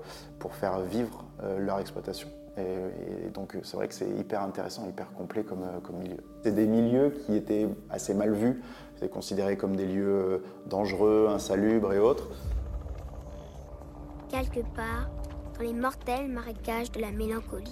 faire 0.51 0.79
vivre 0.79 1.25
euh, 1.43 1.59
leur 1.59 1.79
exploitation. 1.79 2.29
Et, 2.57 3.29
donc 3.33 3.57
c'est 3.63 3.75
vrai 3.75 3.87
que 3.87 3.93
c'est 3.93 4.09
hyper 4.09 4.41
intéressant, 4.41 4.87
hyper 4.87 5.11
complet 5.13 5.43
comme, 5.43 5.65
comme 5.83 5.97
milieu. 5.97 6.17
C'est 6.43 6.55
des 6.55 6.67
milieux 6.67 7.09
qui 7.09 7.35
étaient 7.35 7.67
assez 7.89 8.13
mal 8.13 8.33
vus, 8.33 8.61
c'est 8.99 9.09
considéré 9.09 9.57
comme 9.57 9.75
des 9.75 9.85
lieux 9.85 10.43
dangereux, 10.67 11.27
insalubres 11.29 11.93
et 11.93 11.99
autres. 11.99 12.29
Quelque 14.29 14.61
part 14.75 15.09
dans 15.57 15.63
les 15.63 15.73
mortels 15.73 16.29
marécages 16.29 16.91
de 16.91 17.01
la 17.01 17.11
mélancolie. 17.11 17.71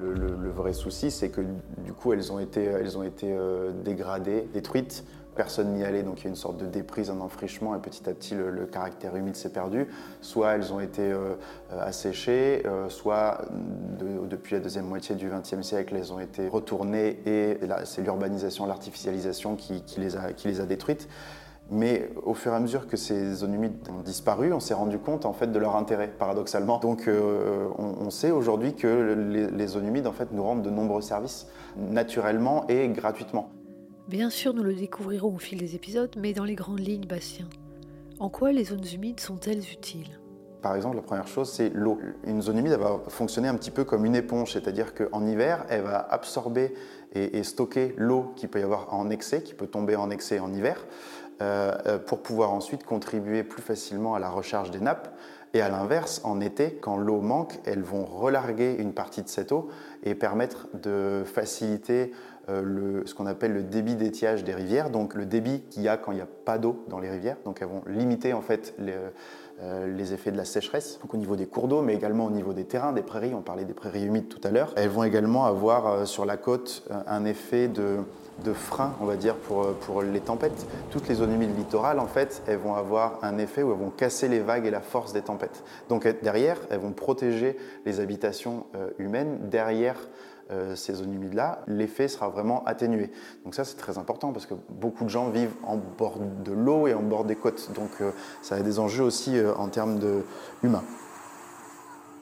Le, 0.00 0.50
vrai 0.50 0.72
souci, 0.72 1.10
c'est 1.10 1.30
que 1.30 1.40
du 1.78 1.92
coup, 1.92 2.12
elles 2.12 2.32
ont 2.32 2.38
été, 2.38 2.64
elles 2.64 2.98
ont 2.98 3.02
été 3.02 3.32
euh, 3.32 3.70
dégradées, 3.72 4.48
détruites 4.52 5.04
personne 5.40 5.72
n'y 5.72 5.84
allait, 5.84 6.02
donc 6.02 6.20
il 6.20 6.24
y 6.24 6.26
a 6.26 6.30
une 6.30 6.36
sorte 6.36 6.58
de 6.58 6.66
déprise, 6.66 7.10
un 7.10 7.20
enfrichement, 7.20 7.74
et 7.74 7.78
petit 7.78 8.08
à 8.08 8.12
petit 8.12 8.34
le, 8.34 8.66
caractère 8.66 9.16
humide 9.16 9.36
s'est 9.36 9.48
perdu. 9.48 9.86
Soit 10.20 10.52
elles 10.52 10.72
ont 10.72 10.80
été 10.80 11.02
euh, 11.02 11.34
asséchées, 11.80 12.62
euh, 12.66 12.88
soit 12.88 13.42
depuis 14.28 14.54
la 14.54 14.60
deuxième 14.60 14.86
moitié 14.86 15.14
du 15.14 15.30
XXe 15.30 15.62
siècle, 15.62 15.94
elles 15.96 16.12
ont 16.12 16.20
été 16.20 16.48
retournées, 16.48 17.20
et 17.26 17.58
c'est 17.84 18.02
l'urbanisation, 18.02 18.66
l'artificialisation 18.66 19.56
qui, 19.56 19.82
les 19.96 20.16
a, 20.16 20.32
qui 20.32 20.48
les 20.48 20.60
a 20.60 20.66
détruites. 20.66 21.08
Mais 21.70 22.10
au 22.24 22.34
fur 22.34 22.52
et 22.52 22.56
à 22.56 22.60
mesure 22.60 22.88
que 22.88 22.96
ces 22.96 23.32
zones 23.32 23.54
humides 23.54 23.88
ont 23.88 24.02
disparu, 24.02 24.52
on 24.52 24.58
s'est 24.58 24.74
rendu 24.74 24.98
compte 24.98 25.24
en 25.24 25.32
fait 25.32 25.52
de 25.52 25.58
leur 25.58 25.76
intérêt, 25.76 26.08
paradoxalement. 26.08 26.78
Donc 26.78 27.06
euh, 27.06 27.68
on, 27.78 28.10
sait 28.10 28.32
aujourd'hui 28.32 28.74
que 28.74 29.14
les, 29.14 29.48
les, 29.48 29.66
zones 29.68 29.86
humides 29.86 30.08
en 30.08 30.12
fait 30.12 30.32
nous 30.32 30.42
rendent 30.42 30.62
de 30.62 30.70
nombreux 30.70 31.00
services 31.00 31.46
naturellement 31.76 32.66
et 32.68 32.88
gratuitement. 32.88 33.50
Bien 34.08 34.30
sûr, 34.30 34.52
nous 34.54 34.64
le 34.64 34.74
découvrirons 34.74 35.36
au 35.36 35.38
fil 35.38 35.58
des 35.58 35.76
épisodes, 35.76 36.10
mais 36.18 36.32
dans 36.32 36.44
les 36.44 36.56
grandes 36.56 36.80
lignes, 36.80 37.06
Bastien. 37.06 37.46
En 38.18 38.28
quoi 38.28 38.50
les 38.50 38.64
zones 38.64 38.84
humides 38.92 39.20
sont-elles 39.20 39.70
utiles? 39.72 40.20
Par 40.60 40.76
exemple, 40.76 40.96
la 40.96 41.02
première 41.02 41.26
chose, 41.26 41.50
c'est 41.50 41.70
l'eau. 41.72 41.98
Une 42.24 42.42
zone 42.42 42.58
humide, 42.58 42.72
elle 42.72 42.80
va 42.80 43.00
fonctionner 43.08 43.48
un 43.48 43.54
petit 43.54 43.70
peu 43.70 43.84
comme 43.84 44.04
une 44.04 44.14
éponge, 44.14 44.52
c'est-à-dire 44.52 44.94
qu'en 44.94 45.26
hiver, 45.26 45.64
elle 45.70 45.82
va 45.82 46.06
absorber 46.10 46.74
et, 47.14 47.42
stocker 47.42 47.94
l'eau 47.96 48.32
qu'il 48.36 48.48
peut 48.48 48.60
y 48.60 48.62
avoir 48.62 48.92
en 48.92 49.10
excès, 49.10 49.42
qui 49.42 49.54
peut 49.54 49.66
tomber 49.66 49.96
en 49.96 50.10
excès 50.10 50.38
en 50.38 50.52
hiver, 50.52 50.84
pour 52.06 52.22
pouvoir 52.22 52.52
ensuite 52.52 52.84
contribuer 52.84 53.42
plus 53.42 53.62
facilement 53.62 54.14
à 54.14 54.18
la 54.18 54.28
recharge 54.28 54.70
des 54.70 54.80
nappes. 54.80 55.08
Et 55.52 55.60
à 55.62 55.68
l'inverse, 55.68 56.20
en 56.24 56.40
été, 56.40 56.78
quand 56.80 56.96
l'eau 56.96 57.20
manque, 57.20 57.58
elles 57.64 57.82
vont 57.82 58.04
relarguer 58.04 58.76
une 58.78 58.92
partie 58.92 59.22
de 59.22 59.28
cette 59.28 59.50
eau 59.50 59.68
et 60.04 60.14
permettre 60.14 60.68
de 60.74 61.24
faciliter 61.24 62.12
euh, 62.12 62.12
le, 62.48 63.06
ce 63.06 63.14
qu'on 63.14 63.26
appelle 63.26 63.52
le 63.52 63.62
débit 63.62 63.94
d'étiage 63.94 64.44
des 64.44 64.54
rivières, 64.54 64.90
donc 64.90 65.14
le 65.14 65.26
débit 65.26 65.62
qu'il 65.70 65.82
y 65.82 65.88
a 65.88 65.96
quand 65.96 66.12
il 66.12 66.16
n'y 66.16 66.20
a 66.20 66.28
pas 66.44 66.58
d'eau 66.58 66.84
dans 66.88 66.98
les 66.98 67.10
rivières. 67.10 67.36
Donc 67.44 67.58
elles 67.60 67.68
vont 67.68 67.82
limiter 67.86 68.32
en 68.32 68.40
fait 68.40 68.74
les, 68.78 68.94
euh, 69.62 69.94
les 69.94 70.14
effets 70.14 70.32
de 70.32 70.36
la 70.36 70.46
sécheresse, 70.46 70.98
donc 71.02 71.12
au 71.12 71.16
niveau 71.16 71.36
des 71.36 71.46
cours 71.46 71.68
d'eau, 71.68 71.82
mais 71.82 71.94
également 71.94 72.24
au 72.24 72.30
niveau 72.30 72.52
des 72.52 72.64
terrains, 72.64 72.92
des 72.92 73.02
prairies. 73.02 73.34
On 73.34 73.42
parlait 73.42 73.66
des 73.66 73.74
prairies 73.74 74.06
humides 74.06 74.28
tout 74.28 74.40
à 74.42 74.50
l'heure. 74.50 74.72
Elles 74.76 74.88
vont 74.88 75.04
également 75.04 75.44
avoir 75.44 75.86
euh, 75.86 76.04
sur 76.06 76.24
la 76.24 76.36
côte 76.36 76.82
un 77.06 77.24
effet 77.24 77.68
de, 77.68 77.98
de 78.42 78.52
frein, 78.52 78.94
on 79.00 79.04
va 79.04 79.16
dire, 79.16 79.36
pour, 79.36 79.74
pour 79.74 80.02
les 80.02 80.20
tempêtes. 80.20 80.66
Toutes 80.90 81.08
les 81.08 81.16
zones 81.16 81.34
humides 81.34 81.56
littorales, 81.56 82.00
en 82.00 82.06
fait, 82.06 82.42
elles 82.46 82.56
vont 82.56 82.74
avoir 82.74 83.18
un 83.22 83.36
effet 83.38 83.62
où 83.62 83.70
elles 83.70 83.78
vont 83.78 83.90
casser 83.90 84.28
les 84.28 84.40
vagues 84.40 84.66
et 84.66 84.70
la 84.70 84.80
force 84.80 85.12
des 85.12 85.22
tempêtes. 85.22 85.62
Donc 85.88 86.08
derrière, 86.22 86.56
elles 86.70 86.80
vont 86.80 86.92
protéger 86.92 87.58
les 87.84 88.00
habitations 88.00 88.64
humaines 88.98 89.50
derrière 89.50 90.08
euh, 90.50 90.74
ces 90.74 90.94
zones 90.94 91.14
humides-là, 91.14 91.60
l'effet 91.66 92.08
sera 92.08 92.28
vraiment 92.28 92.64
atténué. 92.64 93.10
Donc 93.44 93.54
ça, 93.54 93.64
c'est 93.64 93.76
très 93.76 93.98
important 93.98 94.32
parce 94.32 94.46
que 94.46 94.54
beaucoup 94.68 95.04
de 95.04 95.08
gens 95.08 95.28
vivent 95.28 95.54
en 95.62 95.76
bord 95.76 96.18
de 96.18 96.52
l'eau 96.52 96.86
et 96.86 96.94
en 96.94 97.02
bord 97.02 97.24
des 97.24 97.36
côtes. 97.36 97.70
Donc 97.74 97.90
euh, 98.00 98.10
ça 98.42 98.56
a 98.56 98.60
des 98.60 98.78
enjeux 98.78 99.04
aussi 99.04 99.38
euh, 99.38 99.54
en 99.54 99.68
termes 99.68 99.98
de 99.98 100.24
humains. 100.62 100.84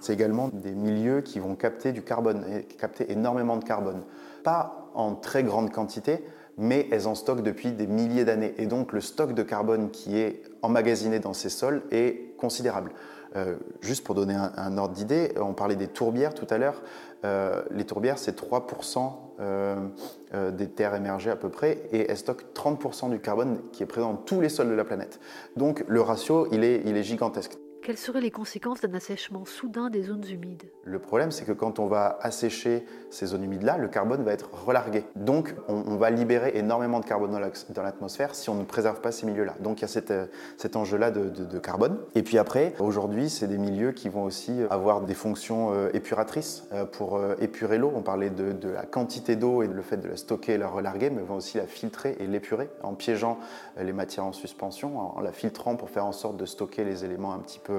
C'est 0.00 0.12
également 0.12 0.48
des 0.52 0.72
milieux 0.72 1.22
qui 1.22 1.38
vont 1.38 1.54
capter 1.54 1.92
du 1.92 2.02
carbone, 2.02 2.44
capter 2.78 3.10
énormément 3.10 3.56
de 3.56 3.64
carbone. 3.64 4.02
Pas 4.44 4.90
en 4.94 5.14
très 5.14 5.42
grande 5.42 5.72
quantité, 5.72 6.24
mais 6.58 6.88
elles 6.90 7.06
en 7.06 7.14
stockent 7.14 7.42
depuis 7.42 7.72
des 7.72 7.86
milliers 7.86 8.24
d'années. 8.24 8.54
Et 8.58 8.66
donc 8.66 8.92
le 8.92 9.00
stock 9.00 9.32
de 9.32 9.42
carbone 9.42 9.90
qui 9.90 10.18
est 10.18 10.42
emmagasiné 10.62 11.20
dans 11.20 11.32
ces 11.32 11.48
sols 11.48 11.82
est 11.90 12.36
considérable. 12.36 12.90
juste 13.82 14.04
pour 14.04 14.14
donner 14.14 14.34
un 14.34 14.78
ordre 14.78 14.94
d'idée, 14.94 15.32
on 15.40 15.52
parlait 15.52 15.76
des 15.76 15.86
tourbières 15.86 16.34
tout 16.34 16.46
à 16.50 16.58
l'heure. 16.58 16.82
Euh, 17.24 17.62
les 17.70 17.84
tourbières, 17.84 18.18
c'est 18.18 18.38
3% 18.40 19.12
euh, 19.40 19.76
euh, 20.34 20.50
des 20.50 20.68
terres 20.68 20.94
émergées 20.94 21.30
à 21.30 21.36
peu 21.36 21.48
près, 21.48 21.82
et 21.90 22.10
elles 22.10 22.16
stockent 22.16 22.46
30% 22.54 23.10
du 23.10 23.20
carbone 23.20 23.60
qui 23.72 23.82
est 23.82 23.86
présent 23.86 24.12
dans 24.12 24.18
tous 24.18 24.40
les 24.40 24.48
sols 24.48 24.68
de 24.68 24.74
la 24.74 24.84
planète. 24.84 25.18
Donc 25.56 25.84
le 25.88 26.00
ratio, 26.00 26.48
il 26.52 26.62
est 26.64 27.02
gigantesque. 27.02 27.58
Quelles 27.88 27.96
seraient 27.96 28.20
les 28.20 28.30
conséquences 28.30 28.82
d'un 28.82 28.92
assèchement 28.92 29.46
soudain 29.46 29.88
des 29.88 30.02
zones 30.02 30.26
humides 30.30 30.64
Le 30.84 30.98
problème, 30.98 31.30
c'est 31.30 31.46
que 31.46 31.52
quand 31.52 31.78
on 31.78 31.86
va 31.86 32.18
assécher 32.20 32.84
ces 33.08 33.24
zones 33.24 33.44
humides-là, 33.44 33.78
le 33.78 33.88
carbone 33.88 34.22
va 34.24 34.34
être 34.34 34.50
relargué. 34.66 35.04
Donc, 35.16 35.54
on, 35.68 35.96
va 35.96 36.10
libérer 36.10 36.52
énormément 36.56 37.00
de 37.00 37.06
carbone 37.06 37.30
dans 37.30 37.82
l'atmosphère 37.82 38.34
si 38.34 38.50
on 38.50 38.56
ne 38.56 38.64
préserve 38.64 39.00
pas 39.00 39.10
ces 39.10 39.24
milieux-là. 39.24 39.54
Donc, 39.60 39.78
il 39.78 39.82
y 39.82 39.84
a 39.86 39.88
cet, 39.88 40.10
euh, 40.10 40.26
enjeu-là 40.74 41.10
de, 41.10 41.58
carbone. 41.60 41.98
Et 42.14 42.22
puis 42.22 42.36
après, 42.36 42.74
aujourd'hui, 42.78 43.30
c'est 43.30 43.46
des 43.46 43.56
milieux 43.56 43.92
qui 43.92 44.10
vont 44.10 44.24
aussi 44.24 44.60
avoir 44.68 45.00
des 45.00 45.14
fonctions 45.14 45.72
euh, 45.72 45.88
épuratrices 45.94 46.64
euh, 46.74 46.84
pour 46.84 47.18
épurer 47.40 47.78
l'eau. 47.78 47.90
On 47.94 48.02
parlait 48.02 48.28
de, 48.28 48.68
la 48.68 48.82
quantité 48.82 49.34
d'eau 49.34 49.62
et 49.62 49.66
le 49.66 49.80
fait 49.80 49.96
de 49.96 50.08
la 50.08 50.18
stocker 50.18 50.52
et 50.52 50.58
la 50.58 50.68
relarguer, 50.68 51.08
mais 51.08 51.22
vont 51.22 51.36
aussi 51.36 51.56
la 51.56 51.66
filtrer 51.66 52.18
et 52.20 52.26
l'épurer 52.26 52.68
en 52.82 52.92
piégeant 52.92 53.38
les 53.80 53.94
matières 53.94 54.26
en 54.26 54.32
suspension, 54.34 55.16
en 55.16 55.22
la 55.22 55.32
filtrant 55.32 55.76
pour 55.76 55.88
faire 55.88 56.04
en 56.04 56.12
sorte 56.12 56.36
de 56.36 56.44
stocker 56.44 56.84
les 56.84 57.06
éléments 57.06 57.32
un 57.32 57.38
petit 57.38 57.58
peu 57.58 57.77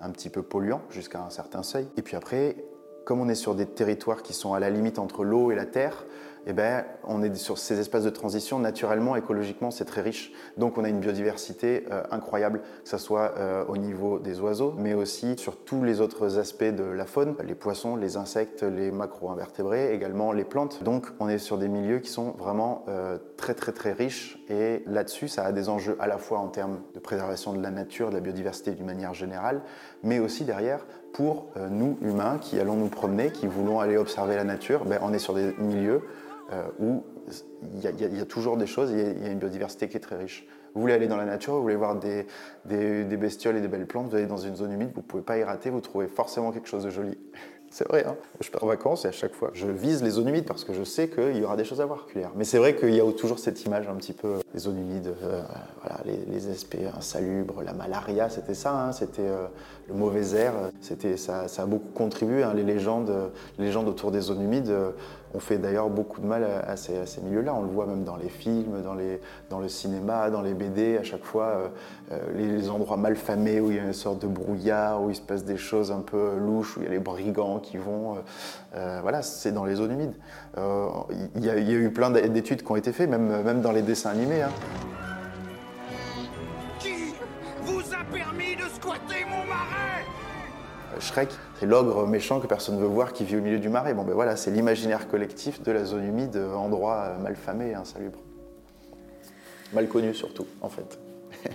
un 0.00 0.10
petit 0.10 0.28
peu 0.28 0.42
polluant 0.42 0.82
jusqu'à 0.90 1.22
un 1.22 1.30
certain 1.30 1.62
seuil. 1.62 1.88
Et 1.96 2.02
puis 2.02 2.16
après, 2.16 2.56
comme 3.04 3.20
on 3.20 3.28
est 3.28 3.34
sur 3.34 3.54
des 3.54 3.66
territoires 3.66 4.22
qui 4.22 4.32
sont 4.32 4.54
à 4.54 4.60
la 4.60 4.70
limite 4.70 4.98
entre 4.98 5.24
l'eau 5.24 5.50
et 5.50 5.54
la 5.54 5.66
terre, 5.66 6.04
eh 6.46 6.52
ben, 6.52 6.84
on 7.04 7.22
est 7.22 7.34
sur 7.36 7.58
ces 7.58 7.78
espaces 7.78 8.04
de 8.04 8.10
transition, 8.10 8.58
naturellement, 8.58 9.14
écologiquement, 9.16 9.70
c'est 9.70 9.84
très 9.84 10.00
riche. 10.00 10.32
Donc 10.56 10.76
on 10.76 10.84
a 10.84 10.88
une 10.88 10.98
biodiversité 10.98 11.84
euh, 11.90 12.02
incroyable, 12.10 12.60
que 12.82 12.88
ce 12.88 12.98
soit 12.98 13.34
euh, 13.36 13.64
au 13.66 13.76
niveau 13.76 14.18
des 14.18 14.40
oiseaux, 14.40 14.74
mais 14.76 14.94
aussi 14.94 15.36
sur 15.36 15.56
tous 15.56 15.84
les 15.84 16.00
autres 16.00 16.38
aspects 16.38 16.64
de 16.64 16.82
la 16.82 17.06
faune, 17.06 17.36
les 17.44 17.54
poissons, 17.54 17.96
les 17.96 18.16
insectes, 18.16 18.62
les 18.62 18.90
macro-invertébrés, 18.90 19.94
également 19.94 20.32
les 20.32 20.44
plantes. 20.44 20.82
Donc 20.82 21.06
on 21.20 21.28
est 21.28 21.38
sur 21.38 21.58
des 21.58 21.68
milieux 21.68 22.00
qui 22.00 22.10
sont 22.10 22.32
vraiment 22.32 22.84
euh, 22.88 23.18
très 23.36 23.54
très 23.54 23.72
très 23.72 23.92
riches 23.92 24.38
et 24.48 24.82
là-dessus, 24.86 25.28
ça 25.28 25.44
a 25.44 25.52
des 25.52 25.68
enjeux 25.68 25.96
à 26.00 26.06
la 26.06 26.18
fois 26.18 26.38
en 26.38 26.48
termes 26.48 26.80
de 26.94 26.98
préservation 26.98 27.52
de 27.52 27.62
la 27.62 27.70
nature, 27.70 28.10
de 28.10 28.14
la 28.14 28.20
biodiversité 28.20 28.72
d'une 28.72 28.86
manière 28.86 29.14
générale, 29.14 29.62
mais 30.02 30.18
aussi 30.18 30.44
derrière 30.44 30.84
pour 31.12 31.48
nous 31.70 31.98
humains 32.00 32.38
qui 32.38 32.58
allons 32.58 32.76
nous 32.76 32.88
promener, 32.88 33.30
qui 33.30 33.46
voulons 33.46 33.80
aller 33.80 33.98
observer 33.98 34.34
la 34.34 34.44
nature, 34.44 34.86
ben, 34.86 34.98
on 35.02 35.12
est 35.12 35.18
sur 35.18 35.34
des 35.34 35.52
milieux 35.58 36.00
euh, 36.50 36.64
où 36.78 37.04
il 37.74 37.80
y, 37.80 38.20
a 38.20 38.24
toujours 38.24 38.56
des 38.56 38.66
choses, 38.66 38.90
il 38.90 38.98
y, 38.98 39.26
a 39.26 39.30
une 39.30 39.38
biodiversité 39.38 39.88
qui 39.88 39.96
est 39.96 40.00
très 40.00 40.16
riche. 40.16 40.46
Vous 40.74 40.80
voulez 40.80 40.94
aller 40.94 41.06
dans 41.06 41.16
la 41.16 41.24
nature, 41.24 41.54
vous 41.54 41.62
voulez 41.62 41.76
voir 41.76 41.96
des, 41.96 42.26
bestioles 42.64 43.56
et 43.56 43.60
des 43.60 43.68
belles 43.68 43.86
plantes, 43.86 44.08
vous 44.08 44.16
allez 44.16 44.26
dans 44.26 44.38
une 44.38 44.56
zone 44.56 44.72
humide, 44.72 44.90
vous 44.94 45.02
ne 45.02 45.06
pouvez 45.06 45.22
pas 45.22 45.38
y 45.38 45.44
rater, 45.44 45.70
vous 45.70 45.80
trouvez 45.80 46.08
forcément 46.08 46.50
quelque 46.50 46.68
chose 46.68 46.84
de 46.84 46.90
joli. 46.90 47.18
C'est 47.70 47.88
vrai, 47.88 48.04
hein 48.06 48.16
je 48.42 48.50
pars 48.50 48.64
en 48.64 48.66
vacances 48.66 49.06
et 49.06 49.08
à 49.08 49.12
chaque 49.12 49.32
fois, 49.32 49.50
je 49.54 49.66
vise 49.66 50.02
les 50.02 50.10
zones 50.10 50.28
humides 50.28 50.44
parce 50.44 50.62
que 50.62 50.74
je 50.74 50.84
sais 50.84 51.08
qu'il 51.08 51.38
y 51.38 51.42
aura 51.42 51.56
des 51.56 51.64
choses 51.64 51.80
à 51.80 51.86
voir. 51.86 52.06
Mais 52.36 52.44
c'est 52.44 52.58
vrai 52.58 52.76
qu'il 52.76 52.94
y 52.94 53.00
a 53.00 53.12
toujours 53.12 53.38
cette 53.38 53.64
image 53.64 53.88
un 53.88 53.94
petit 53.94 54.12
peu 54.12 54.40
des 54.52 54.58
zones 54.58 54.76
humides, 54.76 55.14
euh, 55.22 55.40
voilà, 55.80 56.02
les, 56.04 56.50
aspects 56.50 56.76
insalubres, 56.94 57.62
la 57.62 57.72
malaria, 57.72 58.28
c'était 58.28 58.52
ça, 58.52 58.78
hein, 58.78 58.92
c'était 58.92 59.22
euh, 59.22 59.46
le 59.88 59.94
mauvais 59.94 60.36
air. 60.36 60.52
C'était, 60.82 61.16
ça, 61.16 61.46
a 61.56 61.64
beaucoup 61.64 61.88
contribué, 61.94 62.42
hein, 62.42 62.52
les, 62.54 62.62
légendes, 62.62 63.10
les 63.58 63.64
légendes 63.64 63.88
autour 63.88 64.10
des 64.10 64.20
zones 64.20 64.42
humides. 64.42 64.70
On 65.34 65.40
fait 65.40 65.58
d'ailleurs 65.58 65.88
beaucoup 65.88 66.20
de 66.20 66.26
mal 66.26 66.44
à, 66.44 66.76
ces, 66.76 67.20
milieux-là. 67.22 67.54
On 67.54 67.62
le 67.62 67.68
voit 67.68 67.86
même 67.86 68.04
dans 68.04 68.16
les 68.16 68.28
films, 68.28 68.82
dans, 68.82 69.58
le 69.58 69.68
cinéma, 69.68 70.30
dans 70.30 70.42
les 70.42 70.54
BD. 70.54 70.98
À 70.98 71.02
chaque 71.02 71.24
fois, 71.24 71.46
euh, 71.46 71.68
euh, 72.12 72.18
les, 72.36 72.68
endroits 72.68 72.96
mal 72.96 73.16
famés 73.16 73.60
où 73.60 73.70
il 73.70 73.76
y 73.76 73.80
a 73.80 73.84
une 73.84 73.92
sorte 73.92 74.20
de 74.20 74.26
brouillard, 74.26 75.02
où 75.02 75.10
il 75.10 75.16
se 75.16 75.22
passe 75.22 75.44
des 75.44 75.56
choses 75.56 75.90
un 75.90 76.00
peu 76.00 76.36
louches, 76.38 76.76
où 76.76 76.80
il 76.80 76.84
y 76.84 76.88
a 76.88 76.90
les 76.90 76.98
brigands 76.98 77.58
qui 77.60 77.78
vont. 77.78 78.16
Euh, 78.76 78.98
voilà, 79.02 79.22
c'est 79.22 79.52
dans 79.52 79.64
les 79.64 79.76
zones 79.76 79.92
humides. 79.92 80.14
Il 81.36 81.44
y, 81.44 81.50
a 81.50 81.58
eu 81.58 81.90
plein 81.90 82.10
d'études 82.10 82.62
qui 82.62 82.70
ont 82.70 82.76
été 82.76 82.92
faites, 82.92 83.08
même, 83.08 83.42
même 83.42 83.62
dans 83.62 83.72
les 83.72 83.82
dessins 83.82 84.10
animés. 84.10 84.42
Hein. 84.42 84.50
Shrek, 91.02 91.30
c'est 91.58 91.66
l'ogre 91.66 92.06
méchant 92.06 92.38
que 92.38 92.46
personne 92.46 92.76
ne 92.76 92.80
veut 92.80 92.86
voir 92.86 93.12
qui 93.12 93.24
vit 93.24 93.36
au 93.36 93.40
milieu 93.40 93.58
du 93.58 93.68
marais. 93.68 93.92
Bon 93.92 94.04
ben 94.04 94.14
voilà, 94.14 94.36
c'est 94.36 94.50
l'imaginaire 94.50 95.08
collectif 95.08 95.62
de 95.62 95.72
la 95.72 95.84
zone 95.84 96.04
humide, 96.04 96.36
endroit 96.36 97.16
mal 97.20 97.34
famé 97.34 97.70
et 97.70 97.74
insalubre. 97.74 98.18
Mal 99.72 99.88
connu 99.88 100.14
surtout, 100.14 100.46
en 100.60 100.68
fait. 100.68 100.98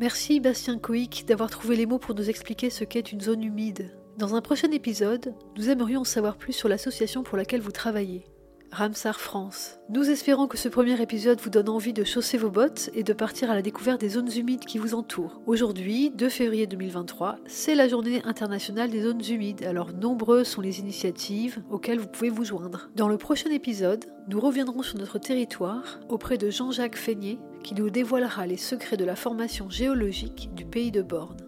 Merci 0.00 0.40
Bastien 0.40 0.78
Coïc 0.78 1.24
d'avoir 1.26 1.50
trouvé 1.50 1.76
les 1.76 1.86
mots 1.86 1.98
pour 1.98 2.14
nous 2.14 2.28
expliquer 2.28 2.70
ce 2.70 2.84
qu'est 2.84 3.12
une 3.12 3.20
zone 3.20 3.42
humide. 3.42 3.90
Dans 4.18 4.34
un 4.34 4.40
prochain 4.40 4.70
épisode, 4.70 5.34
nous 5.56 5.70
aimerions 5.70 6.00
en 6.00 6.04
savoir 6.04 6.36
plus 6.36 6.52
sur 6.52 6.68
l'association 6.68 7.22
pour 7.22 7.38
laquelle 7.38 7.60
vous 7.60 7.72
travaillez. 7.72 8.26
Ramsar 8.72 9.18
France. 9.18 9.80
Nous 9.88 10.10
espérons 10.10 10.46
que 10.46 10.56
ce 10.56 10.68
premier 10.68 11.00
épisode 11.02 11.40
vous 11.40 11.50
donne 11.50 11.68
envie 11.68 11.92
de 11.92 12.04
chausser 12.04 12.38
vos 12.38 12.50
bottes 12.50 12.88
et 12.94 13.02
de 13.02 13.12
partir 13.12 13.50
à 13.50 13.54
la 13.54 13.62
découverte 13.62 14.00
des 14.00 14.10
zones 14.10 14.30
humides 14.34 14.64
qui 14.64 14.78
vous 14.78 14.94
entourent. 14.94 15.40
Aujourd'hui, 15.46 16.10
2 16.10 16.28
février 16.28 16.68
2023, 16.68 17.36
c'est 17.46 17.74
la 17.74 17.88
journée 17.88 18.22
internationale 18.24 18.90
des 18.90 19.02
zones 19.02 19.22
humides, 19.28 19.64
alors 19.64 19.92
nombreuses 19.92 20.46
sont 20.46 20.60
les 20.60 20.78
initiatives 20.78 21.62
auxquelles 21.68 21.98
vous 21.98 22.06
pouvez 22.06 22.30
vous 22.30 22.44
joindre. 22.44 22.90
Dans 22.94 23.08
le 23.08 23.18
prochain 23.18 23.50
épisode, 23.50 24.04
nous 24.28 24.38
reviendrons 24.38 24.82
sur 24.82 24.98
notre 24.98 25.18
territoire 25.18 25.98
auprès 26.08 26.38
de 26.38 26.48
Jean-Jacques 26.48 26.96
Feignet 26.96 27.38
qui 27.64 27.74
nous 27.74 27.90
dévoilera 27.90 28.46
les 28.46 28.56
secrets 28.56 28.96
de 28.96 29.04
la 29.04 29.16
formation 29.16 29.68
géologique 29.68 30.50
du 30.54 30.64
pays 30.64 30.92
de 30.92 31.02
Borne. 31.02 31.38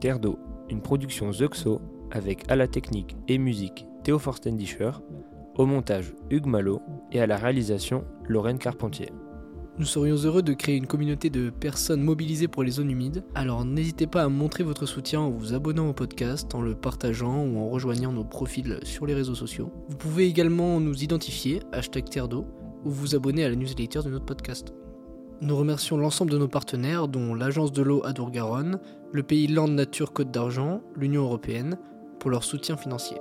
Terre 0.00 0.18
d'eau, 0.18 0.38
une 0.68 0.82
production 0.82 1.32
Zuxo 1.32 1.80
avec 2.10 2.50
à 2.50 2.56
la 2.56 2.66
technique 2.66 3.16
et 3.28 3.38
musique 3.38 3.86
Théo 4.02 4.18
Forstendischer 4.18 4.90
au 5.56 5.66
montage, 5.66 6.14
Hugues 6.30 6.46
Malo 6.46 6.80
et 7.12 7.20
à 7.20 7.26
la 7.26 7.36
réalisation, 7.36 8.04
Lorraine 8.28 8.58
Carpentier. 8.58 9.10
Nous 9.78 9.86
serions 9.86 10.16
heureux 10.16 10.42
de 10.42 10.52
créer 10.52 10.76
une 10.76 10.86
communauté 10.86 11.30
de 11.30 11.48
personnes 11.48 12.02
mobilisées 12.02 12.48
pour 12.48 12.62
les 12.62 12.72
zones 12.72 12.90
humides, 12.90 13.24
alors 13.34 13.64
n'hésitez 13.64 14.06
pas 14.06 14.24
à 14.24 14.28
montrer 14.28 14.62
votre 14.62 14.84
soutien 14.84 15.20
en 15.20 15.30
vous 15.30 15.54
abonnant 15.54 15.88
au 15.88 15.94
podcast, 15.94 16.54
en 16.54 16.60
le 16.60 16.74
partageant 16.74 17.44
ou 17.44 17.58
en 17.58 17.68
rejoignant 17.70 18.12
nos 18.12 18.24
profils 18.24 18.78
sur 18.82 19.06
les 19.06 19.14
réseaux 19.14 19.34
sociaux. 19.34 19.72
Vous 19.88 19.96
pouvez 19.96 20.26
également 20.26 20.80
nous 20.80 21.02
identifier, 21.02 21.60
hashtag 21.72 22.10
Terre 22.10 22.28
d'eau, 22.28 22.44
ou 22.84 22.90
vous 22.90 23.14
abonner 23.14 23.44
à 23.44 23.48
la 23.48 23.56
newsletter 23.56 24.00
de 24.04 24.10
notre 24.10 24.26
podcast. 24.26 24.74
Nous 25.40 25.56
remercions 25.56 25.96
l'ensemble 25.96 26.30
de 26.30 26.38
nos 26.38 26.48
partenaires, 26.48 27.08
dont 27.08 27.34
l'Agence 27.34 27.72
de 27.72 27.82
l'eau 27.82 28.02
Adour-Garonne, 28.04 28.80
le 29.12 29.22
pays 29.22 29.46
Land 29.46 29.68
Nature 29.68 30.12
Côte 30.12 30.30
d'Argent, 30.30 30.82
l'Union 30.94 31.22
Européenne, 31.22 31.78
pour 32.18 32.28
leur 32.28 32.44
soutien 32.44 32.76
financier. 32.76 33.16